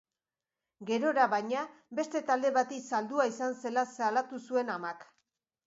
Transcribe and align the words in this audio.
Gerora, 0.89 1.27
baina, 1.33 1.65
beste 1.99 2.23
talde 2.31 2.53
bati 2.57 2.81
saldua 2.87 3.29
izan 3.35 3.57
zela 3.61 3.87
salatu 3.95 4.43
zuen 4.51 4.77
amak. 4.81 5.09